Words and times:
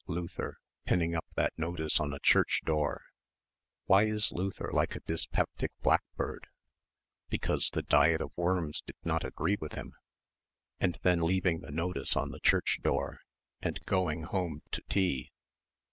Luther... 0.07 0.57
pinning 0.83 1.13
up 1.13 1.27
that 1.35 1.53
notice 1.59 1.99
on 1.99 2.11
a 2.11 2.17
church 2.17 2.61
door.... 2.65 3.03
(Why 3.85 4.05
is 4.05 4.31
Luther 4.31 4.71
like 4.73 4.95
a 4.95 4.99
dyspeptic 5.01 5.71
blackbird? 5.83 6.47
Because 7.29 7.69
the 7.69 7.83
Diet 7.83 8.19
of 8.19 8.31
Worms 8.35 8.81
did 8.81 8.95
not 9.03 9.23
agree 9.23 9.57
with 9.61 9.73
him)... 9.73 9.93
and 10.79 10.97
then 11.03 11.21
leaving 11.21 11.59
the 11.61 11.69
notice 11.69 12.15
on 12.17 12.31
the 12.31 12.39
church 12.39 12.79
door 12.81 13.19
and 13.61 13.79
going 13.85 14.23
home 14.23 14.63
to 14.71 14.81
tea 14.89 15.29